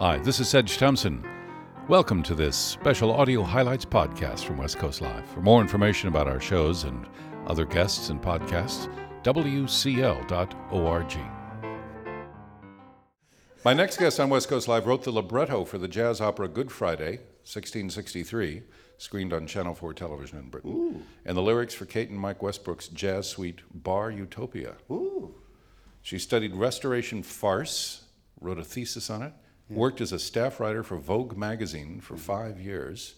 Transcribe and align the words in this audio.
Hi, 0.00 0.18
this 0.18 0.40
is 0.40 0.48
Sedge 0.48 0.76
Thompson. 0.76 1.24
Welcome 1.86 2.24
to 2.24 2.34
this 2.34 2.56
special 2.56 3.12
audio 3.12 3.44
highlights 3.44 3.84
podcast 3.84 4.40
from 4.40 4.58
West 4.58 4.76
Coast 4.76 5.00
Live. 5.00 5.24
For 5.26 5.40
more 5.40 5.60
information 5.60 6.08
about 6.08 6.26
our 6.26 6.40
shows 6.40 6.82
and 6.82 7.06
other 7.46 7.64
guests 7.64 8.08
and 8.08 8.20
podcasts, 8.20 8.92
wcl.org. 9.22 10.26
My 13.64 13.72
next 13.72 13.98
guest 13.98 14.18
on 14.18 14.30
West 14.30 14.48
Coast 14.48 14.66
Live 14.66 14.88
wrote 14.88 15.04
the 15.04 15.12
libretto 15.12 15.64
for 15.64 15.78
the 15.78 15.86
jazz 15.86 16.20
opera 16.20 16.48
Good 16.48 16.72
Friday, 16.72 17.18
1663, 17.44 18.64
screened 18.98 19.32
on 19.32 19.46
Channel 19.46 19.76
4 19.76 19.94
television 19.94 20.40
in 20.40 20.48
Britain, 20.48 20.72
Ooh. 20.72 21.02
and 21.24 21.36
the 21.36 21.40
lyrics 21.40 21.72
for 21.72 21.86
Kate 21.86 22.10
and 22.10 22.18
Mike 22.18 22.42
Westbrook's 22.42 22.88
jazz 22.88 23.28
suite 23.28 23.60
Bar 23.72 24.10
Utopia. 24.10 24.74
Ooh. 24.90 25.36
She 26.02 26.18
studied 26.18 26.56
restoration 26.56 27.22
farce, 27.22 28.06
wrote 28.40 28.58
a 28.58 28.64
thesis 28.64 29.08
on 29.08 29.22
it, 29.22 29.32
worked 29.74 30.00
as 30.00 30.12
a 30.12 30.18
staff 30.18 30.60
writer 30.60 30.82
for 30.82 30.96
Vogue 30.96 31.36
magazine 31.36 32.00
for 32.00 32.16
five 32.16 32.60
years, 32.60 33.14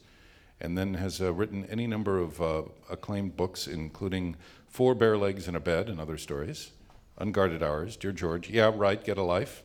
and 0.61 0.77
then 0.77 0.95
has 0.95 1.21
uh, 1.21 1.33
written 1.33 1.67
any 1.67 1.87
number 1.87 2.19
of 2.19 2.41
uh, 2.41 2.63
acclaimed 2.91 3.37
books, 3.37 3.67
including 3.67 4.37
Four 4.69 4.95
Bare 4.95 5.19
Legs 5.19 5.49
in 5.49 5.55
a 5.55 5.61
Bed 5.61 5.89
and 5.89 6.01
Other 6.01 6.17
Stories, 6.17 6.71
Unguarded 7.19 7.63
Hours, 7.63 7.97
Dear 7.97 8.13
George, 8.13 8.51
Yeah, 8.51 8.73
Right, 8.75 9.03
Get 9.03 9.19
a 9.19 9.23
Life, 9.23 9.63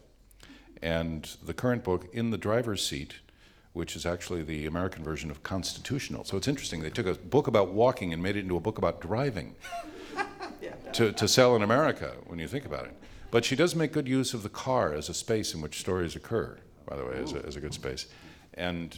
and 0.81 1.35
the 1.43 1.53
current 1.53 1.83
book, 1.83 2.07
In 2.13 2.31
the 2.31 2.37
Driver's 2.37 2.85
Seat, 2.85 3.15
which 3.73 3.95
is 3.95 4.05
actually 4.05 4.43
the 4.43 4.65
American 4.65 5.03
version 5.03 5.31
of 5.31 5.43
Constitutional. 5.43 6.25
So 6.25 6.35
it's 6.35 6.47
interesting. 6.47 6.81
They 6.81 6.89
took 6.89 7.05
a 7.05 7.13
book 7.13 7.47
about 7.47 7.71
walking 7.71 8.11
and 8.11 8.21
made 8.21 8.35
it 8.35 8.41
into 8.41 8.57
a 8.57 8.59
book 8.59 8.77
about 8.77 8.99
driving 8.99 9.55
to, 10.93 11.11
to 11.13 11.27
sell 11.27 11.55
in 11.55 11.61
America 11.61 12.15
when 12.25 12.39
you 12.39 12.47
think 12.47 12.65
about 12.65 12.85
it. 12.85 12.93
But 13.29 13.45
she 13.45 13.55
does 13.55 13.75
make 13.75 13.93
good 13.93 14.07
use 14.07 14.33
of 14.33 14.43
the 14.43 14.49
car 14.49 14.93
as 14.93 15.07
a 15.07 15.13
space 15.13 15.53
in 15.53 15.61
which 15.61 15.79
stories 15.79 16.15
occur, 16.15 16.57
by 16.85 16.95
the 16.95 17.05
way, 17.05 17.15
as 17.21 17.33
a, 17.33 17.45
as 17.45 17.55
a 17.55 17.59
good 17.59 17.73
space. 17.73 18.07
And 18.53 18.97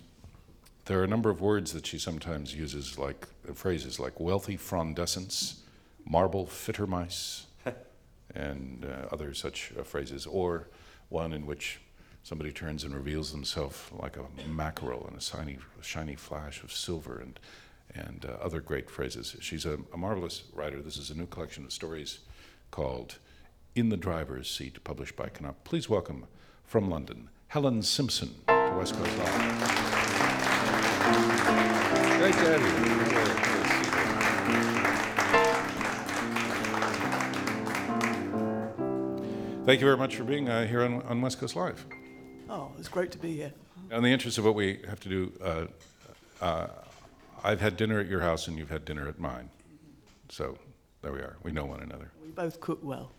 there 0.86 1.00
are 1.00 1.04
a 1.04 1.08
number 1.08 1.30
of 1.30 1.40
words 1.42 1.72
that 1.74 1.86
she 1.86 1.98
sometimes 1.98 2.54
uses, 2.54 2.98
like 2.98 3.28
phrases 3.54 4.00
like 4.00 4.20
wealthy 4.20 4.58
frondescence, 4.58 5.62
marble 6.06 6.46
fittermice, 6.46 7.46
and 8.36 8.86
uh, 8.86 9.08
other 9.12 9.34
such 9.34 9.72
uh, 9.80 9.84
phrases, 9.84 10.26
or 10.26 10.68
one 11.10 11.32
in 11.32 11.46
which 11.46 11.80
somebody 12.24 12.52
turns 12.52 12.84
and 12.84 12.96
reveals 12.96 13.32
themselves 13.32 13.80
like 13.94 14.18
a 14.18 14.50
mackerel 14.50 15.08
in 15.10 15.16
a 15.18 15.22
shiny, 15.22 15.58
shiny 15.82 16.16
flash 16.16 16.64
of 16.64 16.72
silver, 16.72 17.20
and, 17.20 17.40
and 17.96 18.26
uh, 18.26 18.44
other 18.44 18.60
great 18.60 18.90
phrases. 18.90 19.36
She's 19.40 19.66
a, 19.66 19.78
a 19.94 19.98
marvelous 19.98 20.44
writer. 20.54 20.82
This 20.82 20.98
is 20.98 21.10
a 21.10 21.18
new 21.18 21.28
collection 21.28 21.64
of 21.64 21.72
stories 21.72 22.20
called 22.72 23.20
In 23.76 23.90
the 23.90 23.98
Driver's 23.98 24.50
Seat, 24.50 24.84
published 24.84 25.16
by 25.16 25.30
Knopf. 25.30 25.64
Please 25.64 25.88
welcome 25.88 26.26
from 26.66 26.90
London, 26.90 27.30
Helen 27.54 27.84
Simpson 27.84 28.34
to 28.48 28.74
West 28.76 28.96
Coast 28.96 29.16
Live. 29.20 29.30
Great 32.18 32.34
to 32.34 32.40
have 32.50 32.62
you. 32.62 32.68
Have 32.68 33.14
a- 33.14 33.40
have 33.44 33.62
a 33.62 33.68
seat. 39.54 39.66
Thank 39.68 39.80
you 39.82 39.86
very 39.86 39.98
much 39.98 40.16
for 40.16 40.24
being 40.24 40.50
uh, 40.50 40.66
here 40.66 40.82
on, 40.82 41.04
on 41.04 41.22
West 41.22 41.40
Coast 41.40 41.56
Live. 41.56 41.86
Oh, 42.50 42.72
it's 42.80 42.88
great 42.90 43.12
to 43.12 43.20
be 43.20 43.36
here. 43.36 43.54
In 43.92 44.02
the 44.02 44.10
interest 44.10 44.40
of 44.40 44.46
what 44.46 44.56
we 44.56 44.80
have 44.90 45.00
to 45.02 45.10
do, 45.10 45.32
uh, 45.44 45.66
uh, 46.42 46.68
I've 47.44 47.62
had 47.62 47.78
dinner 47.78 48.00
at 48.00 48.08
your 48.08 48.22
house 48.22 48.48
and 48.48 48.58
you've 48.58 48.72
had 48.72 48.84
dinner 48.84 49.08
at 49.08 49.20
mine. 49.20 49.48
So 50.30 50.58
there 51.04 51.12
we 51.12 51.20
are. 51.20 51.36
We 51.44 51.52
know 51.52 51.66
one 51.66 51.82
another. 51.82 52.10
We 52.20 52.30
both 52.30 52.60
cook 52.60 52.80
well. 52.82 53.12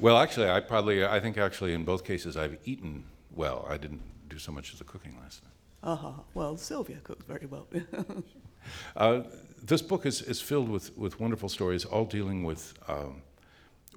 Well, 0.00 0.18
actually, 0.18 0.50
I 0.50 0.60
probably, 0.60 1.04
I 1.04 1.20
think 1.20 1.38
actually 1.38 1.74
in 1.74 1.84
both 1.84 2.04
cases 2.04 2.36
I've 2.36 2.58
eaten 2.64 3.04
well. 3.34 3.66
I 3.68 3.76
didn't 3.76 4.02
do 4.28 4.38
so 4.38 4.50
much 4.50 4.72
of 4.72 4.78
the 4.78 4.84
cooking 4.84 5.16
last 5.22 5.42
night. 5.44 5.52
Aha. 5.84 6.14
Well, 6.34 6.56
Sylvia 6.56 6.98
cooks 7.02 7.24
very 7.26 7.46
well. 7.46 7.66
Uh, 8.96 9.22
this 9.60 9.82
book 9.82 10.06
is, 10.06 10.22
is 10.22 10.40
filled 10.40 10.68
with, 10.68 10.96
with 10.96 11.18
wonderful 11.18 11.48
stories, 11.48 11.84
all 11.84 12.04
dealing 12.04 12.44
with 12.44 12.74
um, 12.86 13.22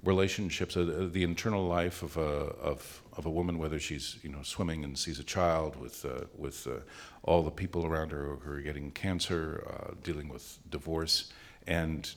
relationships, 0.03 0.76
uh, 0.76 1.08
the 1.12 1.24
internal 1.24 1.68
life 1.68 2.02
of 2.03 2.18
a, 2.18 2.22
of, 2.22 3.03
of 3.16 3.26
a 3.26 3.30
woman, 3.30 3.58
whether 3.58 3.80
she's 3.80 4.18
you 4.24 4.30
know 4.30 4.42
swimming 4.42 4.84
and 4.84 4.97
sees 4.97 5.20
a 5.20 5.24
child, 5.24 5.76
with 5.76 6.06
uh, 6.06 6.26
with 6.36 6.68
uh, 6.68 6.80
all 7.24 7.44
the 7.44 7.52
people 7.52 7.86
around 7.86 8.12
her 8.12 8.38
who 8.44 8.52
are 8.52 8.59
getting 8.59 8.92
cancer, 8.92 9.64
uh, 9.70 9.94
dealing 10.03 10.30
with 10.30 10.58
divorce, 10.70 11.32
and 11.68 12.16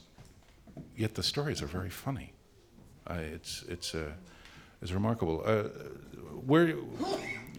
yet 0.96 1.14
the 1.14 1.22
stories 1.22 1.62
are 1.62 1.66
very 1.66 1.90
funny. 1.90 2.32
Uh, 3.08 3.14
it's 3.34 3.64
it's 3.68 3.94
uh, 3.94 4.12
it's 4.82 4.92
remarkable. 4.92 5.42
Uh, 5.44 5.64
where 6.44 6.74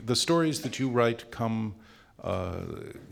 the 0.06 0.16
stories 0.16 0.62
that 0.62 0.80
you 0.80 0.90
write 0.90 1.32
come. 1.32 1.76
Uh, 2.22 2.66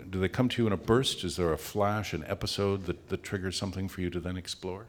do 0.09 0.19
they 0.19 0.27
come 0.27 0.49
to 0.49 0.61
you 0.61 0.67
in 0.67 0.73
a 0.73 0.77
burst? 0.77 1.23
Is 1.23 1.37
there 1.37 1.53
a 1.53 1.57
flash, 1.57 2.11
an 2.11 2.25
episode 2.27 2.87
that, 2.87 3.07
that 3.07 3.23
triggers 3.23 3.55
something 3.55 3.87
for 3.87 4.01
you 4.01 4.09
to 4.09 4.19
then 4.19 4.35
explore? 4.35 4.87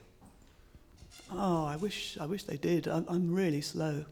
oh, 1.33 1.65
I 1.65 1.77
wish 1.77 2.19
I 2.21 2.27
wish 2.27 2.45
they 2.45 2.57
did. 2.57 2.89
I'm, 2.89 3.05
I'm 3.09 3.35
really 3.35 3.61
slow. 3.61 4.05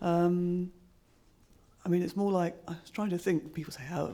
Um, 0.00 0.72
I 1.84 1.88
mean, 1.88 2.02
it's 2.02 2.16
more 2.16 2.32
like 2.32 2.56
I 2.68 2.72
was 2.72 2.90
trying 2.90 3.10
to 3.10 3.18
think. 3.18 3.54
People 3.54 3.72
say 3.72 3.82
how 3.82 4.12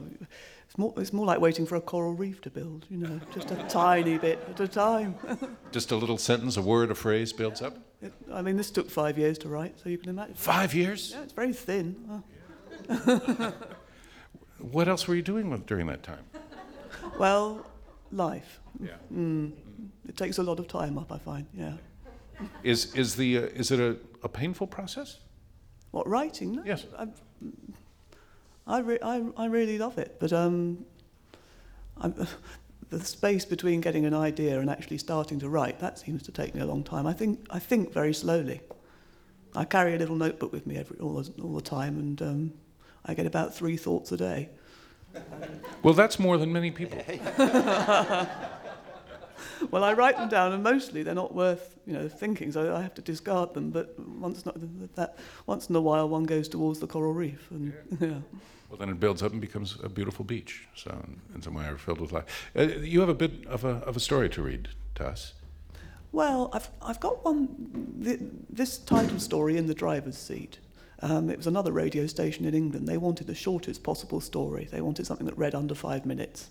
it's 0.77 0.79
more. 0.79 0.95
It's 0.99 1.13
more 1.13 1.25
like 1.25 1.41
waiting 1.41 1.65
for 1.65 1.77
a 1.77 1.81
coral 1.81 2.13
reef 2.13 2.43
to 2.43 2.51
build. 2.51 2.87
You 2.91 2.99
know, 2.99 3.21
just 3.35 3.51
a 3.51 3.57
tiny 3.69 4.19
bit 4.19 4.39
at 4.51 4.61
a 4.61 4.69
time. 4.69 5.15
Just 5.73 5.91
a 5.91 5.97
little 5.97 6.19
sentence, 6.19 6.57
a 6.57 6.63
word, 6.63 6.91
a 6.91 6.95
phrase 6.95 7.33
builds 7.33 7.61
up? 7.63 7.77
It, 8.01 8.13
I 8.33 8.41
mean, 8.43 8.57
this 8.57 8.71
took 8.71 8.91
five 8.91 9.19
years 9.19 9.39
to 9.39 9.49
write, 9.49 9.79
so 9.83 9.89
you 9.89 9.99
can 9.99 10.11
imagine. 10.11 10.35
Five 10.35 10.75
years? 10.75 11.13
Yeah, 11.13 11.23
it's 11.23 11.33
very 11.33 11.53
thin. 11.53 12.23
Oh. 12.89 13.53
What 14.59 14.89
else 14.89 15.07
were 15.07 15.15
you 15.15 15.23
doing 15.23 15.51
with, 15.51 15.67
during 15.67 15.87
that 15.89 16.03
time? 16.03 16.25
Well, 17.19 17.67
life. 18.11 18.61
Yeah. 18.81 18.93
Mm. 19.13 19.53
It 20.09 20.17
takes 20.17 20.39
a 20.39 20.43
lot 20.43 20.59
of 20.59 20.67
time 20.67 20.97
up, 20.97 21.13
I 21.13 21.19
find. 21.19 21.47
Yeah. 21.55 21.75
Is, 22.63 22.95
is, 22.95 23.17
the, 23.17 23.37
uh, 23.37 23.41
is 23.55 23.71
it 23.71 23.79
a, 23.81 23.99
a 24.23 24.29
painful 24.31 24.67
process? 24.67 25.19
What 25.91 26.09
writing? 26.09 26.57
No, 26.57 26.63
Yes. 26.65 26.87
I, 26.99 27.07
I, 28.67 28.81
re- 28.81 28.99
I, 29.03 29.25
I 29.37 29.47
really 29.47 29.79
love 29.79 29.99
it, 29.99 30.17
but 30.19 30.33
um, 30.33 30.85
I'm, 31.99 32.27
the 32.91 33.05
space 33.05 33.45
between 33.45 33.81
getting 33.81 34.05
an 34.07 34.15
idea 34.15 34.61
and 34.61 34.71
actually 34.71 34.99
starting 34.99 35.39
to 35.41 35.49
write 35.49 35.81
that 35.81 35.99
seems 35.99 36.23
to 36.25 36.33
take 36.33 36.55
me 36.55 36.61
a 36.61 36.67
long 36.67 36.83
time. 36.83 37.07
I 37.07 37.13
think 37.13 37.47
I 37.51 37.59
think 37.59 37.93
very 37.93 38.15
slowly. 38.15 38.61
I 39.55 39.65
carry 39.65 39.95
a 39.95 39.99
little 39.99 40.17
notebook 40.17 40.53
with 40.53 40.67
me 40.67 40.77
every 40.77 40.99
all 40.99 41.15
the, 41.15 41.43
all 41.43 41.55
the 41.55 41.63
time, 41.63 41.99
and 41.99 42.23
um, 42.23 42.53
I 43.05 43.15
get 43.15 43.27
about 43.27 43.55
three 43.55 43.77
thoughts 43.77 44.13
a 44.13 44.17
day. 44.17 44.51
Well, 45.83 45.95
that's 45.95 46.19
more 46.19 46.37
than 46.37 46.53
many 46.53 46.71
people. 46.71 47.03
Well, 49.71 49.85
I 49.85 49.93
write 49.93 50.17
them 50.17 50.29
down, 50.29 50.53
and 50.53 50.63
mostly 50.63 51.03
they're 51.03 51.15
not 51.15 51.35
worth 51.35 51.77
you 51.87 51.93
know 51.93 52.09
thinking, 52.09 52.53
so 52.53 52.75
I 52.75 52.83
have 52.83 52.95
to 52.95 53.03
discard 53.03 53.55
them. 53.55 53.71
But 53.71 53.99
once 53.99 54.45
not, 54.47 54.57
that 54.97 55.17
once 55.47 55.69
in 55.69 55.77
a 55.77 55.81
while, 55.81 56.09
one 56.09 56.25
goes 56.25 56.49
towards 56.49 56.81
the 56.81 56.87
coral 56.87 57.13
reef, 57.13 57.49
and 57.51 57.73
yeah. 58.01 58.15
Well, 58.69 58.79
then 58.79 58.89
it 58.89 58.99
builds 58.99 59.23
up 59.23 59.31
and 59.31 59.41
becomes 59.41 59.79
a 59.83 59.89
beautiful 59.89 60.25
beach. 60.25 60.67
So, 60.75 60.91
in, 61.33 61.41
some 61.41 61.55
way, 61.55 61.67
are 61.67 61.79
filled 61.79 62.01
with 62.01 62.11
life. 62.11 62.51
Uh, 62.59 62.63
you 62.63 62.99
have 62.99 63.09
a 63.09 63.15
bit 63.15 63.47
of 63.47 63.65
a, 63.65 63.77
of 63.87 63.97
a 63.97 64.01
story 64.01 64.29
to 64.31 64.43
read 64.43 64.71
to 64.97 65.07
us. 65.07 65.35
Well, 66.11 66.51
I've, 66.53 66.69
I've 66.83 66.99
got 66.99 67.25
one, 67.25 68.01
th- 68.03 68.21
this 68.51 68.79
title 68.79 69.21
story 69.21 69.57
in 69.57 69.67
the 69.67 69.75
driver's 69.75 70.19
seat. 70.19 70.59
Um, 71.01 71.31
it 71.31 71.37
was 71.37 71.47
another 71.47 71.73
radio 71.73 72.07
station 72.07 72.45
in 72.45 72.55
England. 72.55 72.89
They 72.89 72.97
wanted 72.97 73.27
the 73.27 73.35
shortest 73.35 73.83
possible 73.83 74.21
story. 74.21 74.67
They 74.71 74.81
wanted 74.81 75.07
something 75.07 75.27
that 75.27 75.37
read 75.39 75.55
under 75.55 75.75
five 75.75 76.07
minutes. 76.07 76.49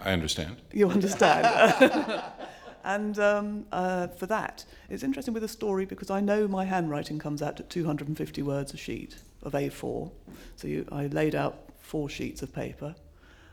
I 0.00 0.12
understand. 0.12 0.56
You 0.72 0.90
understand? 0.90 1.46
and 2.84 3.18
um, 3.18 3.66
uh, 3.72 4.08
for 4.08 4.26
that, 4.26 4.64
it's 4.90 5.02
interesting 5.02 5.34
with 5.34 5.42
a 5.42 5.48
story 5.48 5.86
because 5.86 6.10
I 6.10 6.20
know 6.20 6.46
my 6.46 6.64
handwriting 6.64 7.18
comes 7.18 7.42
out 7.42 7.58
at 7.58 7.70
250 7.70 8.42
words 8.42 8.74
a 8.74 8.76
sheet 8.76 9.16
of 9.42 9.52
A4. 9.52 10.10
So 10.56 10.68
you, 10.68 10.86
I 10.92 11.06
laid 11.06 11.34
out 11.34 11.70
four 11.78 12.08
sheets 12.08 12.42
of 12.42 12.52
paper 12.52 12.94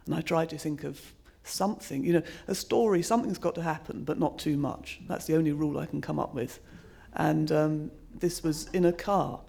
and 0.05 0.15
I 0.15 0.21
tried 0.21 0.49
to 0.49 0.57
think 0.57 0.83
of 0.83 0.99
something, 1.43 2.03
you 2.03 2.13
know, 2.13 2.23
a 2.47 2.55
story, 2.55 3.01
something's 3.01 3.37
got 3.37 3.55
to 3.55 3.63
happen, 3.63 4.03
but 4.03 4.19
not 4.19 4.37
too 4.37 4.57
much. 4.57 4.99
That's 5.07 5.25
the 5.25 5.35
only 5.35 5.53
rule 5.53 5.79
I 5.79 5.85
can 5.85 6.01
come 6.01 6.19
up 6.19 6.33
with. 6.33 6.59
And 7.13 7.51
um, 7.51 7.91
this 8.13 8.43
was 8.43 8.67
in 8.73 8.85
a 8.85 8.93
car. 8.93 9.39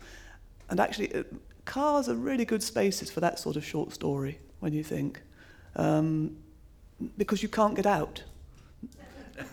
And 0.71 0.81
actually, 0.81 1.15
uh, 1.15 1.25
cars 1.65 2.09
are 2.09 2.15
really 2.15 2.45
good 2.45 2.63
spaces 2.63 3.11
for 3.11 3.21
that 3.21 3.39
sort 3.39 3.57
of 3.57 3.65
short 3.65 3.93
story 3.93 4.39
when 4.61 4.73
you 4.73 4.83
think. 4.85 5.21
Um, 5.77 6.37
because 7.17 7.43
you 7.43 7.49
can't 7.49 7.75
get 7.75 7.87
out. 7.87 8.23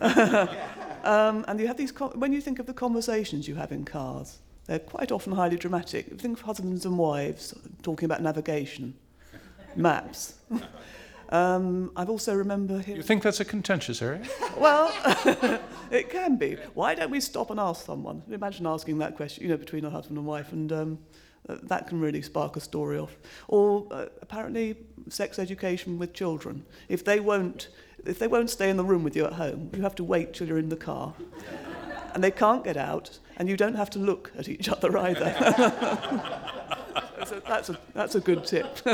um, 1.04 1.44
and 1.48 1.60
you 1.60 1.66
have 1.66 1.76
these, 1.76 1.92
when 2.14 2.32
you 2.32 2.40
think 2.40 2.58
of 2.58 2.66
the 2.66 2.74
conversations 2.74 3.48
you 3.48 3.54
have 3.54 3.72
in 3.72 3.84
cars, 3.84 4.38
they're 4.66 4.78
quite 4.78 5.10
often 5.10 5.32
highly 5.32 5.56
dramatic. 5.56 6.20
Think 6.20 6.38
of 6.38 6.44
husbands 6.44 6.84
and 6.84 6.96
wives 6.96 7.54
talking 7.82 8.06
about 8.06 8.22
navigation, 8.22 8.94
maps. 9.76 10.34
Um, 11.30 11.92
I've 11.94 12.10
also 12.10 12.34
remember 12.34 12.82
You 12.86 13.02
think 13.02 13.22
that's 13.22 13.38
a 13.38 13.44
contentious 13.44 14.02
area? 14.02 14.22
Well, 14.56 14.92
it 15.90 16.10
can 16.10 16.36
be. 16.36 16.56
Why 16.74 16.96
don't 16.96 17.10
we 17.10 17.20
stop 17.20 17.50
and 17.50 17.60
ask 17.60 17.86
someone? 17.86 18.24
Imagine 18.30 18.66
asking 18.66 18.98
that 18.98 19.16
question, 19.16 19.44
you 19.44 19.48
know, 19.48 19.56
between 19.56 19.84
a 19.84 19.90
husband 19.90 20.18
and 20.18 20.26
wife, 20.26 20.50
and 20.50 20.72
um, 20.72 20.98
Uh, 21.50 21.58
that 21.64 21.88
can 21.88 22.00
really 22.00 22.22
spark 22.22 22.56
a 22.56 22.60
story 22.60 22.98
off. 22.98 23.16
Or 23.48 23.86
uh, 23.90 24.06
apparently, 24.22 24.76
sex 25.08 25.38
education 25.38 25.98
with 25.98 26.12
children. 26.12 26.64
If 26.88 27.04
they 27.04 27.18
won't, 27.18 27.68
if 28.06 28.18
they 28.18 28.28
won't 28.28 28.50
stay 28.50 28.70
in 28.70 28.76
the 28.76 28.84
room 28.84 29.02
with 29.02 29.16
you 29.16 29.24
at 29.24 29.32
home, 29.32 29.70
you 29.74 29.82
have 29.82 29.94
to 29.96 30.04
wait 30.04 30.34
till 30.34 30.46
you're 30.46 30.58
in 30.58 30.68
the 30.68 30.76
car, 30.76 31.14
and 32.14 32.22
they 32.22 32.30
can't 32.30 32.62
get 32.62 32.76
out, 32.76 33.18
and 33.36 33.48
you 33.48 33.56
don't 33.56 33.74
have 33.74 33.90
to 33.90 33.98
look 33.98 34.32
at 34.38 34.48
each 34.48 34.68
other 34.68 34.96
either. 34.96 35.34
so 37.26 37.40
that's 37.40 37.68
a 37.68 37.78
that's 37.94 38.14
a 38.14 38.20
good 38.20 38.44
tip. 38.44 38.78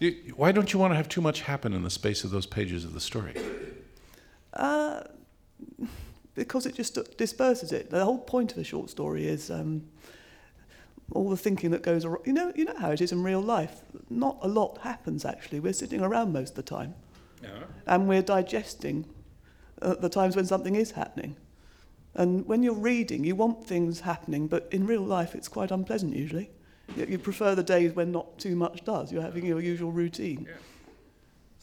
You, 0.00 0.32
why 0.34 0.50
don't 0.50 0.72
you 0.72 0.78
want 0.78 0.92
to 0.92 0.96
have 0.96 1.10
too 1.10 1.20
much 1.20 1.42
happen 1.42 1.74
in 1.74 1.82
the 1.82 1.90
space 1.90 2.24
of 2.24 2.30
those 2.30 2.46
pages 2.46 2.86
of 2.86 2.94
the 2.94 3.00
story? 3.00 3.34
Uh, 4.54 5.02
because 6.34 6.64
it 6.64 6.74
just 6.74 6.98
disperses 7.18 7.70
it. 7.70 7.90
The 7.90 8.02
whole 8.02 8.16
point 8.16 8.52
of 8.52 8.56
a 8.56 8.64
short 8.64 8.88
story 8.88 9.26
is 9.26 9.50
um, 9.50 9.82
all 11.12 11.28
the 11.30 11.36
thinking 11.36 11.70
that 11.72 11.82
goes 11.82 12.04
around. 12.04 12.22
You 12.26 12.32
know, 12.32 12.52
you 12.54 12.64
know 12.64 12.76
how 12.78 12.90
it 12.90 13.00
is 13.00 13.12
in 13.12 13.22
real 13.22 13.40
life. 13.40 13.82
Not 14.08 14.38
a 14.42 14.48
lot 14.48 14.78
happens 14.78 15.24
actually. 15.24 15.60
We're 15.60 15.72
sitting 15.72 16.00
around 16.00 16.32
most 16.32 16.50
of 16.50 16.56
the 16.56 16.62
time, 16.62 16.94
Yeah. 17.42 17.64
and 17.86 18.08
we're 18.08 18.22
digesting 18.22 19.06
uh, 19.82 19.94
the 19.94 20.08
times 20.08 20.36
when 20.36 20.46
something 20.46 20.74
is 20.76 20.92
happening. 20.92 21.36
And 22.14 22.44
when 22.46 22.62
you're 22.62 22.74
reading, 22.74 23.24
you 23.24 23.36
want 23.36 23.66
things 23.66 24.00
happening, 24.00 24.48
but 24.48 24.68
in 24.72 24.86
real 24.86 25.02
life, 25.02 25.34
it's 25.34 25.48
quite 25.48 25.70
unpleasant 25.70 26.14
usually. 26.16 26.50
You, 26.96 27.06
you 27.06 27.18
prefer 27.18 27.54
the 27.54 27.62
days 27.62 27.92
when 27.92 28.10
not 28.10 28.38
too 28.38 28.56
much 28.56 28.84
does. 28.84 29.12
You're 29.12 29.22
having 29.22 29.46
your 29.46 29.60
usual 29.60 29.92
routine. 29.92 30.48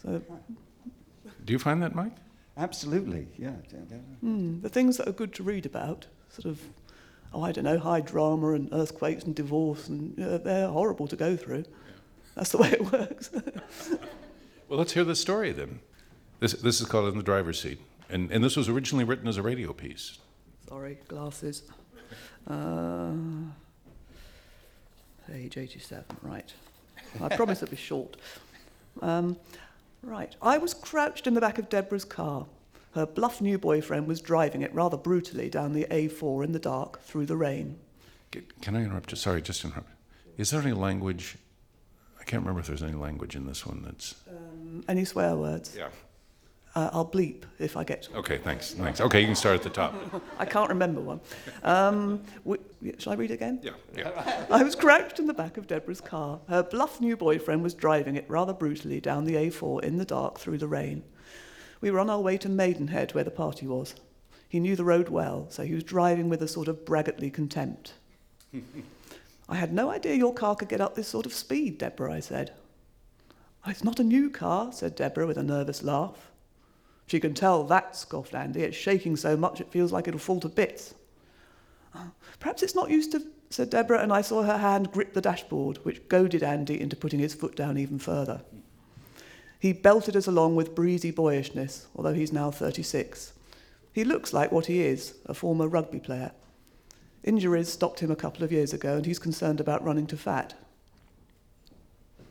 So 0.01 0.21
Do 1.43 1.53
you 1.53 1.59
find 1.59 1.81
that, 1.83 1.95
Mike? 1.95 2.13
Absolutely, 2.55 3.27
yeah. 3.37 3.51
yeah, 3.71 3.79
yeah. 3.91 3.97
Mm, 4.23 4.61
the 4.61 4.69
things 4.69 4.97
that 4.97 5.07
are 5.07 5.11
good 5.11 5.33
to 5.35 5.43
read 5.43 5.65
about, 5.65 6.07
sort 6.29 6.45
of, 6.45 6.61
oh, 7.33 7.43
I 7.43 7.51
don't 7.51 7.63
know, 7.63 7.79
high 7.79 8.01
drama 8.01 8.53
and 8.53 8.69
earthquakes 8.71 9.23
and 9.23 9.35
divorce, 9.35 9.87
and 9.87 10.19
uh, 10.19 10.37
they're 10.39 10.67
horrible 10.67 11.07
to 11.07 11.15
go 11.15 11.35
through. 11.35 11.65
That's 12.35 12.51
the 12.51 12.57
way 12.57 12.71
it 12.71 12.91
works. 12.91 13.31
Well, 14.69 14.79
let's 14.79 14.91
hear 14.91 15.05
the 15.05 15.15
story 15.15 15.53
then. 15.53 15.79
This, 16.41 16.51
this 16.51 16.81
is 16.81 16.87
called 16.87 17.07
In 17.07 17.17
the 17.17 17.23
Driver's 17.23 17.61
Seat. 17.61 17.79
And, 18.09 18.29
and 18.31 18.43
this 18.43 18.57
was 18.57 18.67
originally 18.67 19.05
written 19.05 19.27
as 19.27 19.37
a 19.37 19.41
radio 19.41 19.71
piece. 19.71 20.19
Sorry, 20.67 20.99
glasses. 21.07 21.63
Uh, 22.45 23.11
page 25.25 25.57
87, 25.57 26.03
right. 26.21 26.53
I 27.21 27.33
promise 27.35 27.63
it'll 27.63 27.71
be 27.71 27.77
short. 27.77 28.17
Um, 29.01 29.37
right. 30.03 30.35
I 30.41 30.57
was 30.57 30.73
crouched 30.73 31.27
in 31.27 31.33
the 31.33 31.41
back 31.41 31.57
of 31.59 31.69
Deborah's 31.69 32.05
car. 32.05 32.45
Her 32.93 33.05
bluff 33.05 33.41
new 33.41 33.57
boyfriend 33.57 34.07
was 34.07 34.21
driving 34.21 34.61
it 34.61 34.73
rather 34.73 34.97
brutally 34.97 35.49
down 35.49 35.73
the 35.73 35.85
A4 35.91 36.43
in 36.43 36.51
the 36.51 36.59
dark 36.59 37.01
through 37.01 37.25
the 37.25 37.37
rain. 37.37 37.77
Can 38.61 38.75
I 38.75 38.83
interrupt 38.83 39.11
you? 39.11 39.17
Sorry, 39.17 39.41
just 39.41 39.63
interrupt. 39.63 39.89
Is 40.37 40.51
there 40.51 40.61
any 40.61 40.73
language? 40.73 41.37
I 42.19 42.23
can't 42.23 42.41
remember 42.41 42.59
if 42.59 42.67
there's 42.67 42.83
any 42.83 42.93
language 42.93 43.35
in 43.35 43.45
this 43.45 43.65
one 43.65 43.83
that's. 43.83 44.15
Um, 44.29 44.83
any 44.87 45.05
swear 45.05 45.35
words? 45.35 45.75
Yeah. 45.77 45.89
Uh, 46.75 46.89
I'll 46.93 47.05
bleep 47.09 47.43
if 47.57 47.75
I 47.75 47.83
get 47.83 48.07
Okay, 48.13 48.37
thanks. 48.37 48.73
Thanks. 48.73 49.01
Okay, 49.01 49.21
you 49.21 49.25
can 49.25 49.35
start 49.35 49.55
at 49.55 49.63
the 49.63 49.69
top. 49.69 49.95
I 50.37 50.45
can't 50.45 50.69
remember 50.69 51.01
one. 51.01 51.19
Um, 51.63 52.21
w- 52.43 52.61
shall 52.99 53.13
I 53.13 53.15
read 53.15 53.31
again? 53.31 53.59
Yeah, 53.63 53.71
yeah. 53.95 54.45
I 54.51 54.61
was 54.61 54.75
crouched 54.75 55.17
in 55.17 55.25
the 55.25 55.33
back 55.33 55.57
of 55.57 55.65
Deborah's 55.65 56.01
car. 56.01 56.39
Her 56.49 56.61
bluff 56.61 57.01
new 57.01 57.17
boyfriend 57.17 57.63
was 57.63 57.73
driving 57.73 58.15
it 58.15 58.25
rather 58.27 58.53
brutally 58.53 58.99
down 58.99 59.23
the 59.25 59.33
A4 59.33 59.83
in 59.83 59.97
the 59.97 60.05
dark 60.05 60.37
through 60.37 60.59
the 60.59 60.67
rain. 60.67 61.03
We 61.81 61.91
were 61.91 61.99
on 61.99 62.09
our 62.09 62.19
way 62.19 62.37
to 62.37 62.49
Maidenhead, 62.49 63.13
where 63.13 63.23
the 63.23 63.31
party 63.31 63.67
was. 63.67 63.95
He 64.49 64.59
knew 64.59 64.75
the 64.75 64.85
road 64.85 65.09
well, 65.09 65.47
so 65.49 65.63
he 65.63 65.73
was 65.73 65.83
driving 65.83 66.29
with 66.29 66.41
a 66.41 66.47
sort 66.47 66.67
of 66.67 66.85
braggartly 66.85 67.29
contempt. 67.29 67.93
I 69.49 69.55
had 69.55 69.73
no 69.73 69.89
idea 69.89 70.15
your 70.15 70.33
car 70.33 70.55
could 70.55 70.69
get 70.69 70.81
up 70.81 70.95
this 70.95 71.07
sort 71.07 71.25
of 71.25 71.33
speed, 71.33 71.77
Deborah, 71.77 72.13
I 72.13 72.19
said. 72.19 72.53
It's 73.65 73.83
not 73.83 73.99
a 73.99 74.03
new 74.03 74.29
car, 74.29 74.71
said 74.71 74.95
Deborah 74.95 75.27
with 75.27 75.37
a 75.37 75.43
nervous 75.43 75.83
laugh. 75.83 76.31
She 77.05 77.19
can 77.19 77.33
tell 77.33 77.63
that, 77.65 77.95
scoffed 77.95 78.35
Andy. 78.35 78.61
It's 78.61 78.75
shaking 78.77 79.15
so 79.15 79.35
much 79.35 79.59
it 79.61 79.71
feels 79.71 79.91
like 79.91 80.07
it'll 80.07 80.19
fall 80.19 80.39
to 80.41 80.49
bits. 80.49 80.93
"Oh, 81.95 82.11
Perhaps 82.39 82.63
it's 82.63 82.75
not 82.75 82.89
used 82.89 83.11
to, 83.13 83.23
said 83.49 83.69
Deborah, 83.69 84.01
and 84.01 84.11
I 84.11 84.21
saw 84.21 84.43
her 84.43 84.57
hand 84.57 84.91
grip 84.91 85.13
the 85.13 85.21
dashboard, 85.21 85.77
which 85.83 86.07
goaded 86.07 86.43
Andy 86.43 86.79
into 86.79 86.95
putting 86.95 87.19
his 87.19 87.33
foot 87.33 87.55
down 87.55 87.77
even 87.77 87.99
further. 87.99 88.41
He 89.59 89.73
belted 89.73 90.15
us 90.15 90.27
along 90.27 90.55
with 90.55 90.75
breezy 90.75 91.11
boyishness, 91.11 91.87
although 91.95 92.13
he's 92.13 92.31
now 92.31 92.51
36. 92.51 93.33
He 93.91 94.03
looks 94.03 94.33
like 94.33 94.51
what 94.51 94.67
he 94.67 94.81
is, 94.81 95.15
a 95.25 95.33
former 95.33 95.67
rugby 95.67 95.99
player. 95.99 96.31
Injuries 97.23 97.69
stopped 97.69 97.99
him 97.99 98.11
a 98.11 98.15
couple 98.15 98.43
of 98.43 98.51
years 98.51 98.71
ago, 98.73 98.95
and 98.95 99.05
he's 99.05 99.19
concerned 99.19 99.59
about 99.59 99.83
running 99.83 100.07
to 100.07 100.17
fat. 100.17 100.53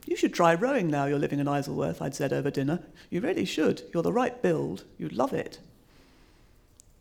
You 0.06 0.14
should 0.14 0.32
try 0.32 0.55
rowing 0.55 0.88
now 0.88 1.06
you're 1.06 1.19
living 1.19 1.40
in 1.40 1.49
Isleworth, 1.49 2.00
I'd 2.00 2.14
said 2.14 2.32
over 2.32 2.50
dinner. 2.50 2.81
You 3.11 3.20
really 3.20 3.44
should. 3.44 3.82
You're 3.93 4.05
the 4.05 4.12
right 4.12 4.40
build. 4.40 4.84
You'd 4.96 5.12
love 5.12 5.32
it. 5.32 5.58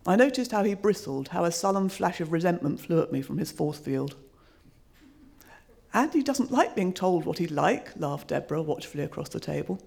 I 0.07 0.15
noticed 0.15 0.51
how 0.51 0.63
he 0.63 0.73
bristled, 0.73 1.29
how 1.29 1.45
a 1.45 1.51
sullen 1.51 1.89
flash 1.89 2.19
of 2.19 2.31
resentment 2.31 2.79
flew 2.79 3.01
at 3.01 3.11
me 3.11 3.21
from 3.21 3.37
his 3.37 3.51
force 3.51 3.77
field. 3.77 4.15
And 5.93 6.11
he 6.11 6.23
doesn't 6.23 6.51
like 6.51 6.75
being 6.75 6.93
told 6.93 7.25
what 7.25 7.37
he'd 7.37 7.51
like, 7.51 7.95
laughed 7.95 8.29
Deborah 8.29 8.61
watchfully 8.61 9.03
across 9.03 9.29
the 9.29 9.39
table. 9.39 9.79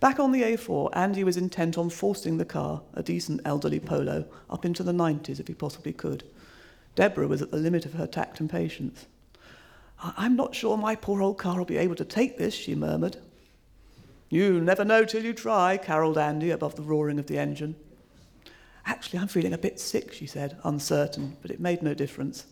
Back 0.00 0.20
on 0.20 0.30
the 0.32 0.42
A4, 0.42 0.90
Andy 0.92 1.24
was 1.24 1.36
intent 1.36 1.76
on 1.76 1.90
forcing 1.90 2.38
the 2.38 2.44
car, 2.44 2.82
a 2.94 3.02
decent 3.02 3.40
elderly 3.44 3.80
polo, 3.80 4.26
up 4.48 4.64
into 4.64 4.82
the 4.82 4.92
90s 4.92 5.40
if 5.40 5.48
he 5.48 5.54
possibly 5.54 5.92
could. 5.92 6.22
Deborah 6.94 7.26
was 7.26 7.42
at 7.42 7.50
the 7.50 7.56
limit 7.56 7.84
of 7.84 7.94
her 7.94 8.06
tact 8.06 8.38
and 8.38 8.48
patience. 8.48 9.06
"I- 10.00 10.14
I'm 10.16 10.36
not 10.36 10.54
sure 10.54 10.76
my 10.76 10.94
poor 10.94 11.20
old 11.20 11.38
car 11.38 11.58
will 11.58 11.64
be 11.64 11.78
able 11.78 11.96
to 11.96 12.04
take 12.04 12.38
this, 12.38 12.54
she 12.54 12.74
murmured. 12.74 13.16
You 14.30 14.60
never 14.60 14.84
know 14.84 15.04
till 15.04 15.24
you 15.24 15.32
try, 15.32 15.76
caroled 15.78 16.18
Andy 16.18 16.50
above 16.50 16.76
the 16.76 16.82
roaring 16.82 17.18
of 17.18 17.26
the 17.26 17.38
engine. 17.38 17.74
Actually, 18.84 19.18
I'm 19.18 19.28
feeling 19.28 19.52
a 19.52 19.58
bit 19.58 19.80
sick, 19.80 20.12
she 20.12 20.26
said, 20.26 20.58
uncertain, 20.64 21.36
but 21.42 21.50
it 21.50 21.60
made 21.60 21.82
no 21.82 21.94
difference. 21.94 22.46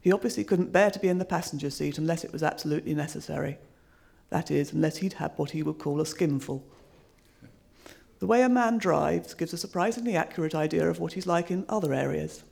He 0.00 0.12
obviously 0.12 0.44
couldn't 0.44 0.72
bear 0.72 0.90
to 0.90 0.98
be 0.98 1.08
in 1.08 1.18
the 1.18 1.24
passenger 1.24 1.70
seat 1.70 1.98
unless 1.98 2.24
it 2.24 2.32
was 2.32 2.42
absolutely 2.42 2.94
necessary. 2.94 3.58
That 4.30 4.50
is, 4.50 4.72
unless 4.72 4.98
he'd 4.98 5.14
had 5.14 5.32
what 5.36 5.50
he 5.50 5.62
would 5.62 5.78
call 5.78 6.00
a 6.00 6.06
skimful. 6.06 6.64
The 8.20 8.26
way 8.26 8.42
a 8.42 8.48
man 8.48 8.78
drives 8.78 9.34
gives 9.34 9.52
a 9.52 9.56
surprisingly 9.56 10.14
accurate 10.14 10.54
idea 10.54 10.88
of 10.88 11.00
what 11.00 11.14
he's 11.14 11.26
like 11.26 11.50
in 11.50 11.64
other 11.68 11.94
areas. 11.94 12.44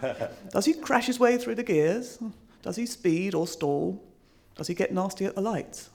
Does 0.50 0.64
he 0.66 0.74
crash 0.74 1.06
his 1.06 1.20
way 1.20 1.38
through 1.38 1.54
the 1.54 1.62
gears? 1.62 2.18
Does 2.62 2.76
he 2.76 2.86
speed 2.86 3.34
or 3.34 3.46
stall? 3.46 4.02
Does 4.56 4.66
he 4.66 4.74
get 4.74 4.92
nasty 4.92 5.24
at 5.24 5.34
the 5.34 5.40
lights? 5.40 5.90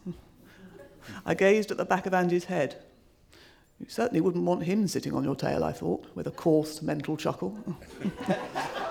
I 1.25 1.33
gazed 1.33 1.71
at 1.71 1.77
the 1.77 1.85
back 1.85 2.05
of 2.05 2.13
Andy's 2.13 2.45
head. 2.45 2.83
You 3.79 3.87
certainly 3.89 4.21
wouldn't 4.21 4.45
want 4.45 4.63
him 4.63 4.87
sitting 4.87 5.13
on 5.13 5.23
your 5.23 5.35
tail, 5.35 5.63
I 5.63 5.71
thought, 5.71 6.07
with 6.15 6.25
a 6.25 6.31
coarse 6.31 6.81
mental 6.81 7.15
chuckle. 7.15 7.57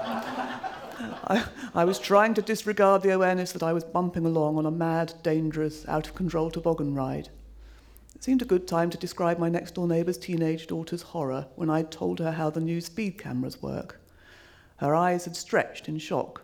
I, 1.26 1.44
I 1.74 1.84
was 1.84 1.98
trying 1.98 2.34
to 2.34 2.42
disregard 2.42 3.02
the 3.02 3.12
awareness 3.12 3.52
that 3.52 3.62
I 3.62 3.72
was 3.72 3.84
bumping 3.84 4.24
along 4.24 4.58
on 4.58 4.66
a 4.66 4.70
mad, 4.70 5.14
dangerous, 5.22 5.86
out 5.88 6.06
of 6.06 6.14
control 6.14 6.50
toboggan 6.50 6.94
ride. 6.94 7.30
It 8.14 8.22
seemed 8.22 8.42
a 8.42 8.46
good 8.46 8.68
time 8.68 8.90
to 8.90 8.98
describe 8.98 9.38
my 9.38 9.48
next 9.48 9.74
door 9.74 9.88
neighbour's 9.88 10.18
teenage 10.18 10.66
daughter's 10.68 11.02
horror 11.02 11.46
when 11.56 11.68
I 11.68 11.82
told 11.82 12.20
her 12.20 12.32
how 12.32 12.50
the 12.50 12.60
new 12.60 12.80
speed 12.80 13.18
cameras 13.18 13.60
work. 13.60 14.00
Her 14.76 14.94
eyes 14.94 15.24
had 15.24 15.36
stretched 15.36 15.88
in 15.88 15.98
shock. 15.98 16.42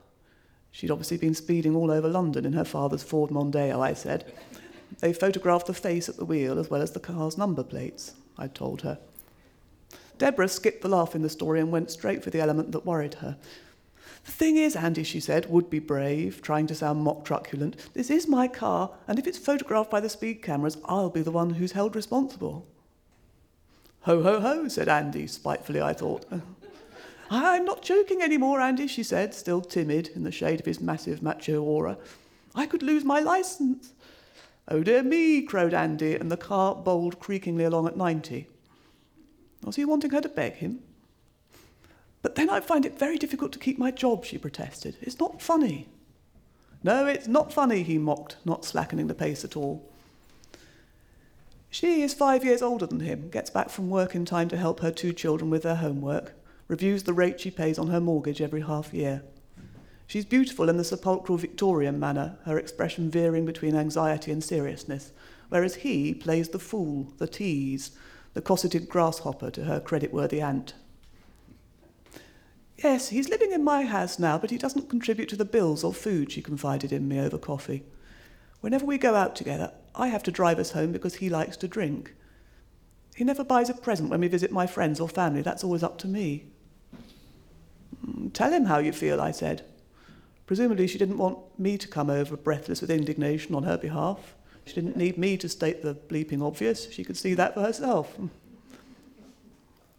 She'd 0.70 0.90
obviously 0.90 1.18
been 1.18 1.34
speeding 1.34 1.76
all 1.76 1.90
over 1.90 2.08
London 2.08 2.44
in 2.44 2.54
her 2.54 2.64
father's 2.64 3.02
Ford 3.02 3.30
Mondeo, 3.30 3.80
I 3.80 3.94
said. 3.94 4.32
They 4.98 5.12
photographed 5.12 5.66
the 5.66 5.74
face 5.74 6.08
at 6.08 6.16
the 6.16 6.24
wheel 6.24 6.58
as 6.58 6.70
well 6.70 6.82
as 6.82 6.92
the 6.92 7.00
car's 7.00 7.38
number 7.38 7.62
plates, 7.62 8.14
I 8.36 8.48
told 8.48 8.82
her. 8.82 8.98
Deborah 10.18 10.48
skipped 10.48 10.82
the 10.82 10.88
laugh 10.88 11.14
in 11.14 11.22
the 11.22 11.28
story 11.28 11.60
and 11.60 11.70
went 11.70 11.90
straight 11.90 12.22
for 12.22 12.30
the 12.30 12.40
element 12.40 12.72
that 12.72 12.86
worried 12.86 13.14
her. 13.14 13.36
The 14.24 14.32
thing 14.32 14.56
is, 14.56 14.76
Andy, 14.76 15.02
she 15.02 15.20
said, 15.20 15.50
would 15.50 15.68
be 15.68 15.78
brave, 15.78 16.42
trying 16.42 16.66
to 16.68 16.74
sound 16.74 17.02
mock 17.02 17.24
truculent. 17.24 17.76
This 17.94 18.10
is 18.10 18.28
my 18.28 18.46
car, 18.48 18.90
and 19.08 19.18
if 19.18 19.26
it's 19.26 19.38
photographed 19.38 19.90
by 19.90 20.00
the 20.00 20.08
speed 20.08 20.42
cameras, 20.42 20.78
I'll 20.84 21.10
be 21.10 21.22
the 21.22 21.30
one 21.30 21.50
who's 21.50 21.72
held 21.72 21.96
responsible. 21.96 22.66
Ho, 24.02 24.22
ho, 24.22 24.40
ho, 24.40 24.68
said 24.68 24.88
Andy, 24.88 25.26
spitefully, 25.26 25.80
I 25.80 25.92
thought. 25.92 26.24
I'm 27.30 27.64
not 27.64 27.82
joking 27.82 28.20
anymore, 28.20 28.60
Andy, 28.60 28.86
she 28.86 29.02
said, 29.02 29.34
still 29.34 29.62
timid 29.62 30.08
in 30.08 30.22
the 30.22 30.32
shade 30.32 30.60
of 30.60 30.66
his 30.66 30.80
massive 30.80 31.22
macho 31.22 31.62
aura. 31.62 31.96
I 32.54 32.66
could 32.66 32.82
lose 32.82 33.04
my 33.04 33.20
license. 33.20 33.92
Oh 34.68 34.82
dear 34.82 35.02
me, 35.02 35.42
crowed 35.42 35.74
Andy, 35.74 36.14
and 36.14 36.30
the 36.30 36.36
car 36.36 36.74
bowled 36.74 37.18
creakingly 37.18 37.64
along 37.64 37.86
at 37.86 37.96
90. 37.96 38.46
Was 39.64 39.76
he 39.76 39.84
wanting 39.84 40.10
her 40.10 40.20
to 40.20 40.28
beg 40.28 40.54
him? 40.54 40.80
But 42.22 42.36
then 42.36 42.48
I 42.48 42.60
find 42.60 42.86
it 42.86 42.98
very 42.98 43.18
difficult 43.18 43.52
to 43.52 43.58
keep 43.58 43.78
my 43.78 43.90
job, 43.90 44.24
she 44.24 44.38
protested. 44.38 44.96
It's 45.00 45.18
not 45.18 45.42
funny. 45.42 45.88
No, 46.84 47.06
it's 47.06 47.28
not 47.28 47.52
funny, 47.52 47.82
he 47.82 47.98
mocked, 47.98 48.36
not 48.44 48.64
slackening 48.64 49.08
the 49.08 49.14
pace 49.14 49.44
at 49.44 49.56
all. 49.56 49.88
She 51.70 52.02
is 52.02 52.14
five 52.14 52.44
years 52.44 52.60
older 52.60 52.86
than 52.86 53.00
him, 53.00 53.30
gets 53.30 53.50
back 53.50 53.70
from 53.70 53.88
work 53.88 54.14
in 54.14 54.24
time 54.24 54.48
to 54.50 54.56
help 54.56 54.80
her 54.80 54.90
two 54.90 55.12
children 55.12 55.50
with 55.50 55.62
their 55.62 55.76
homework, 55.76 56.34
reviews 56.68 57.04
the 57.04 57.14
rate 57.14 57.40
she 57.40 57.50
pays 57.50 57.78
on 57.78 57.88
her 57.88 58.00
mortgage 58.00 58.42
every 58.42 58.60
half 58.60 58.92
year. 58.92 59.22
She's 60.06 60.26
beautiful 60.26 60.68
in 60.68 60.76
the 60.76 60.84
sepulchral 60.84 61.38
Victorian 61.38 61.98
manner, 61.98 62.36
her 62.44 62.58
expression 62.58 63.10
veering 63.10 63.46
between 63.46 63.74
anxiety 63.74 64.30
and 64.30 64.44
seriousness, 64.44 65.12
whereas 65.48 65.76
he 65.76 66.12
plays 66.12 66.50
the 66.50 66.58
fool, 66.58 67.12
the 67.16 67.26
tease, 67.26 67.92
the 68.34 68.42
cosseted 68.42 68.88
grasshopper 68.88 69.50
to 69.50 69.64
her 69.64 69.80
creditworthy 69.80 70.42
ant. 70.42 70.74
Yes, 72.82 73.10
he's 73.10 73.28
living 73.28 73.52
in 73.52 73.62
my 73.62 73.84
house 73.84 74.18
now, 74.18 74.38
but 74.38 74.50
he 74.50 74.58
doesn't 74.58 74.88
contribute 74.88 75.28
to 75.28 75.36
the 75.36 75.44
bills 75.44 75.84
or 75.84 75.94
food, 75.94 76.32
she 76.32 76.42
confided 76.42 76.92
in 76.92 77.06
me 77.06 77.20
over 77.20 77.38
coffee. 77.38 77.84
Whenever 78.60 78.84
we 78.84 78.98
go 78.98 79.14
out 79.14 79.36
together, 79.36 79.72
I 79.94 80.08
have 80.08 80.22
to 80.24 80.32
drive 80.32 80.58
us 80.58 80.72
home 80.72 80.90
because 80.90 81.16
he 81.16 81.28
likes 81.28 81.56
to 81.58 81.68
drink. 81.68 82.14
He 83.14 83.24
never 83.24 83.44
buys 83.44 83.70
a 83.70 83.74
present 83.74 84.10
when 84.10 84.20
we 84.20 84.28
visit 84.28 84.50
my 84.50 84.66
friends 84.66 84.98
or 84.98 85.08
family, 85.08 85.42
that's 85.42 85.62
always 85.62 85.82
up 85.82 85.98
to 85.98 86.08
me. 86.08 86.46
"Mm, 88.04 88.32
Tell 88.32 88.52
him 88.52 88.64
how 88.64 88.78
you 88.78 88.92
feel, 88.92 89.20
I 89.20 89.30
said. 89.30 89.62
Presumably, 90.46 90.86
she 90.86 90.98
didn't 90.98 91.18
want 91.18 91.38
me 91.58 91.78
to 91.78 91.86
come 91.86 92.10
over 92.10 92.36
breathless 92.36 92.80
with 92.80 92.90
indignation 92.90 93.54
on 93.54 93.62
her 93.62 93.78
behalf. 93.78 94.34
She 94.64 94.74
didn't 94.74 94.96
need 94.96 95.18
me 95.18 95.36
to 95.36 95.48
state 95.48 95.82
the 95.82 95.94
bleeping 95.94 96.42
obvious. 96.42 96.90
She 96.90 97.04
could 97.04 97.16
see 97.16 97.34
that 97.34 97.54
for 97.54 97.60
herself. 97.62 98.18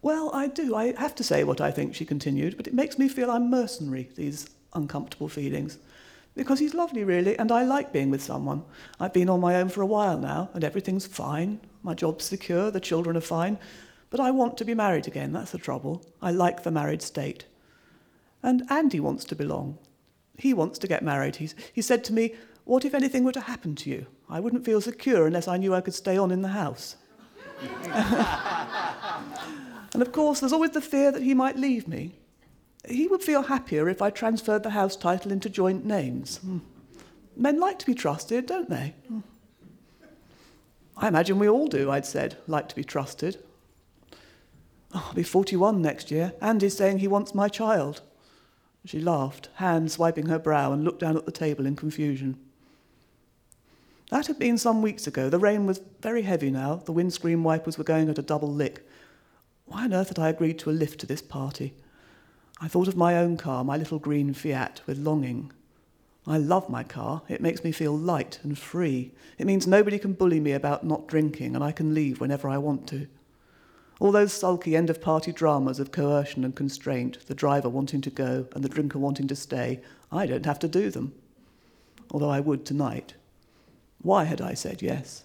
Well, 0.03 0.31
I 0.33 0.47
do. 0.47 0.75
I 0.75 0.93
have 0.99 1.15
to 1.15 1.23
say 1.23 1.45
what 1.45 1.61
I 1.61 1.71
think, 1.71 1.95
she 1.95 2.03
continued, 2.03 2.57
but 2.57 2.67
it 2.67 2.73
makes 2.73 2.99
me 2.99 3.07
feel 3.07 3.31
I'm 3.31 3.49
mercenary, 3.49 4.09
these 4.15 4.49
uncomfortable 4.73 5.29
feelings. 5.29 5.77
Because 6.35 6.59
he's 6.59 6.73
lovely, 6.73 7.05
really, 7.05 7.39
and 7.39 7.53
I 7.53 7.63
like 7.63 7.93
being 7.93 8.09
with 8.09 8.21
someone. 8.21 8.65
I've 8.99 9.13
been 9.13 9.29
on 9.29 9.39
my 9.39 9.55
own 9.55 9.69
for 9.69 9.81
a 9.81 9.85
while 9.85 10.17
now, 10.17 10.49
and 10.53 10.61
everything's 10.65 11.07
fine. 11.07 11.61
My 11.83 11.93
job's 11.93 12.25
secure, 12.25 12.69
the 12.69 12.81
children 12.81 13.15
are 13.15 13.21
fine. 13.21 13.57
But 14.09 14.19
I 14.19 14.29
want 14.31 14.57
to 14.57 14.65
be 14.65 14.73
married 14.73 15.07
again, 15.07 15.31
that's 15.31 15.51
the 15.51 15.57
trouble. 15.57 16.05
I 16.21 16.31
like 16.31 16.63
the 16.63 16.71
married 16.71 17.01
state. 17.01 17.45
And 18.43 18.69
Andy 18.69 18.99
wants 18.99 19.23
to 19.25 19.37
belong. 19.37 19.77
He 20.37 20.53
wants 20.53 20.79
to 20.79 20.87
get 20.87 21.01
married. 21.01 21.37
He's, 21.37 21.55
he 21.71 21.81
said 21.81 22.03
to 22.05 22.13
me, 22.13 22.33
What 22.65 22.83
if 22.83 22.93
anything 22.93 23.23
were 23.23 23.31
to 23.31 23.39
happen 23.39 23.73
to 23.75 23.89
you? 23.89 24.07
I 24.29 24.41
wouldn't 24.41 24.65
feel 24.65 24.81
secure 24.81 25.27
unless 25.27 25.47
I 25.47 25.55
knew 25.55 25.73
I 25.73 25.81
could 25.81 25.93
stay 25.93 26.17
on 26.17 26.29
in 26.29 26.41
the 26.41 26.49
house. 26.49 26.97
and 29.93 30.01
of 30.01 30.11
course, 30.11 30.39
there's 30.39 30.53
always 30.53 30.71
the 30.71 30.81
fear 30.81 31.11
that 31.11 31.21
he 31.21 31.33
might 31.33 31.57
leave 31.57 31.87
me. 31.87 32.15
He 32.87 33.07
would 33.07 33.23
feel 33.23 33.43
happier 33.43 33.87
if 33.87 34.01
I 34.01 34.09
transferred 34.09 34.63
the 34.63 34.71
house 34.71 34.95
title 34.95 35.31
into 35.31 35.49
joint 35.49 35.85
names. 35.85 36.37
Hmm. 36.37 36.59
Men 37.35 37.59
like 37.59 37.79
to 37.79 37.85
be 37.85 37.93
trusted, 37.93 38.45
don't 38.45 38.69
they? 38.69 38.93
Hmm. 39.07 39.19
I 40.97 41.07
imagine 41.07 41.39
we 41.39 41.49
all 41.49 41.67
do, 41.67 41.89
I'd 41.89 42.05
said, 42.05 42.37
like 42.47 42.69
to 42.69 42.75
be 42.75 42.83
trusted. 42.83 43.37
Oh, 44.93 45.05
I'll 45.07 45.13
be 45.13 45.23
41 45.23 45.81
next 45.81 46.11
year. 46.11 46.33
Andy's 46.41 46.77
saying 46.77 46.99
he 46.99 47.07
wants 47.07 47.33
my 47.33 47.47
child. 47.47 48.01
She 48.85 48.99
laughed, 48.99 49.49
hands 49.55 49.97
wiping 49.97 50.27
her 50.27 50.37
brow, 50.37 50.71
and 50.73 50.83
looked 50.83 50.99
down 50.99 51.17
at 51.17 51.25
the 51.25 51.31
table 51.31 51.65
in 51.65 51.75
confusion. 51.75 52.37
That 54.09 54.27
had 54.27 54.37
been 54.37 54.57
some 54.57 54.81
weeks 54.81 55.07
ago. 55.07 55.29
The 55.29 55.39
rain 55.39 55.65
was 55.65 55.81
very 56.01 56.21
heavy 56.21 56.51
now. 56.51 56.75
The 56.75 56.91
windscreen 56.91 57.43
wipers 57.43 57.77
were 57.77 57.83
going 57.83 58.09
at 58.09 58.19
a 58.19 58.21
double 58.21 58.51
lick. 58.51 58.85
Why 59.65 59.85
on 59.85 59.93
earth 59.93 60.09
had 60.09 60.19
I 60.19 60.29
agreed 60.29 60.59
to 60.59 60.69
a 60.69 60.71
lift 60.71 60.99
to 60.99 61.05
this 61.05 61.21
party? 61.21 61.73
I 62.61 62.67
thought 62.67 62.87
of 62.87 62.95
my 62.95 63.17
own 63.17 63.37
car, 63.37 63.63
my 63.63 63.77
little 63.77 63.99
green 63.99 64.33
Fiat, 64.33 64.81
with 64.85 64.97
longing. 64.97 65.51
I 66.25 66.37
love 66.37 66.69
my 66.69 66.83
car. 66.83 67.21
It 67.27 67.41
makes 67.41 67.63
me 67.63 67.71
feel 67.71 67.97
light 67.97 68.39
and 68.43 68.57
free. 68.57 69.11
It 69.37 69.45
means 69.45 69.67
nobody 69.67 69.99
can 69.99 70.13
bully 70.13 70.39
me 70.39 70.53
about 70.53 70.85
not 70.85 71.07
drinking, 71.07 71.55
and 71.55 71.63
I 71.63 71.71
can 71.71 71.93
leave 71.93 72.21
whenever 72.21 72.47
I 72.47 72.57
want 72.57 72.87
to. 72.89 73.07
All 73.99 74.11
those 74.11 74.33
sulky 74.33 74.75
end 74.75 74.89
of 74.89 75.01
party 75.01 75.31
dramas 75.31 75.79
of 75.79 75.91
coercion 75.91 76.43
and 76.43 76.55
constraint, 76.55 77.25
the 77.27 77.35
driver 77.35 77.69
wanting 77.69 78.01
to 78.01 78.09
go 78.09 78.47
and 78.53 78.63
the 78.63 78.69
drinker 78.69 78.99
wanting 78.99 79.27
to 79.27 79.35
stay, 79.35 79.81
I 80.11 80.25
don't 80.25 80.45
have 80.45 80.59
to 80.59 80.67
do 80.67 80.89
them. 80.89 81.13
Although 82.11 82.29
I 82.29 82.39
would 82.39 82.65
tonight. 82.65 83.15
Why 84.01 84.25
had 84.25 84.41
I 84.41 84.53
said 84.53 84.81
yes? 84.81 85.23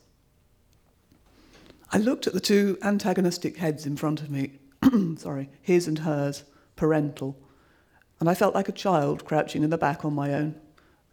I 1.91 1.99
looked 1.99 2.27
at 2.27 2.35
the 2.35 2.41
two 2.41 2.77
antagonistic 2.83 3.57
heads 3.57 3.87
in 3.87 3.97
front 3.97 4.21
of 4.21 4.31
me, 4.31 4.59
sorry, 5.17 5.49
his 5.63 5.89
and 5.89 6.01
hers, 6.01 6.45
parental, 6.77 7.37
and 8.21 8.29
I 8.29 8.35
felt 8.35 8.55
like 8.55 8.69
a 8.69 8.73
child 8.73 9.25
crouching 9.25 9.63
in 9.63 9.71
the 9.71 9.79
back 9.79 10.05
on 10.05 10.13
my 10.13 10.35
own, 10.35 10.55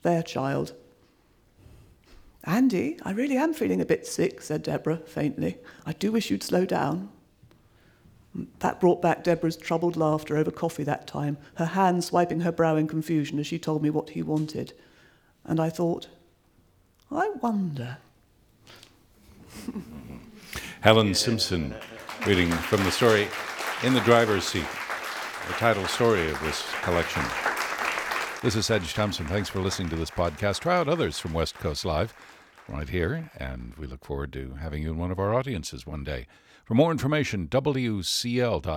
their 0.02 0.22
child. 0.22 0.74
Andy, 2.44 2.98
I 3.04 3.12
really 3.12 3.38
am 3.38 3.54
feeling 3.54 3.80
a 3.80 3.86
bit 3.86 4.06
sick, 4.06 4.42
said 4.42 4.64
Deborah 4.64 4.98
faintly. 5.06 5.58
I 5.86 5.94
do 5.94 6.12
wish 6.12 6.30
you'd 6.30 6.44
slow 6.44 6.66
down. 6.66 7.10
That 8.60 8.82
brought 8.82 9.02
back 9.02 9.24
Deborah's 9.24 9.56
troubled 9.56 9.96
laughter 9.96 10.36
over 10.36 10.52
coffee 10.52 10.84
that 10.84 11.08
time, 11.08 11.38
her 11.56 11.66
hand 11.66 12.04
swiping 12.04 12.42
her 12.42 12.52
brow 12.52 12.76
in 12.76 12.88
confusion 12.88 13.40
as 13.40 13.48
she 13.48 13.58
told 13.58 13.82
me 13.82 13.90
what 13.90 14.10
he 14.10 14.22
wanted. 14.22 14.74
And 15.46 15.60
I 15.60 15.70
thought, 15.70 16.10
I 17.10 17.30
wonder. 17.42 17.98
Helen 20.86 21.16
Simpson 21.16 21.74
reading 22.28 22.52
from 22.52 22.84
the 22.84 22.92
story 22.92 23.28
In 23.82 23.96
the 23.96 24.02
Driver's 24.02 24.44
Seat, 24.44 24.68
the 25.48 25.54
title 25.54 25.88
story 25.88 26.30
of 26.30 26.40
this 26.42 26.64
collection. 26.84 27.24
This 28.44 28.56
is 28.56 28.68
Sedge 28.68 28.94
Thompson. 28.94 29.26
Thanks 29.26 29.50
for 29.50 29.62
listening 29.62 29.90
to 29.90 29.96
this 29.96 30.12
podcast. 30.12 30.60
Try 30.60 30.78
out 30.78 30.88
others 30.88 31.18
from 31.18 31.34
West 31.34 31.56
Coast 31.56 31.86
Live 31.86 32.14
right 32.70 32.88
here, 32.88 33.32
and 33.36 33.74
we 33.80 33.88
look 33.88 34.06
forward 34.06 34.32
to 34.34 34.58
having 34.62 34.84
you 34.84 34.92
in 34.92 35.00
one 35.00 35.10
of 35.10 35.18
our 35.18 35.34
audiences 35.34 35.88
one 35.88 36.04
day. 36.04 36.28
For 36.66 36.76
more 36.76 36.92
information, 36.92 37.48
wcl.org. 37.48 38.76